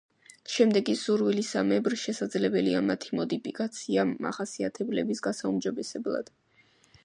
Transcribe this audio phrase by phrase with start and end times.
[0.51, 6.37] შემდეგ კი სურვილისამებრ შესაძლებელია მათი მოდიფიკაცია მახასიათებლების გასაუმჯობესებლად.